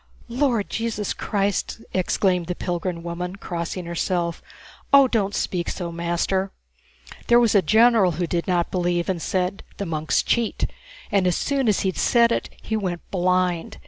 "Lord 0.29 0.67
Jesus 0.71 1.13
Christ!" 1.13 1.81
exclaimed 1.93 2.47
the 2.47 2.55
pilgrim 2.55 3.03
woman, 3.03 3.35
crossing 3.35 3.85
herself. 3.85 4.41
"Oh, 4.91 5.07
don't 5.07 5.35
speak 5.35 5.69
so, 5.69 5.91
master! 5.91 6.49
There 7.27 7.39
was 7.39 7.53
a 7.53 7.61
general 7.61 8.13
who 8.13 8.25
did 8.25 8.47
not 8.47 8.71
believe, 8.71 9.09
and 9.09 9.21
said, 9.21 9.61
'The 9.77 9.85
monks 9.85 10.23
cheat,' 10.23 10.65
and 11.11 11.27
as 11.27 11.35
soon 11.35 11.67
as 11.67 11.81
he'd 11.81 11.97
said 11.97 12.31
it 12.31 12.49
he 12.63 12.75
went 12.75 13.01
blind. 13.11 13.77